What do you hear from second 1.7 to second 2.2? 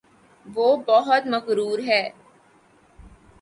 ہےـ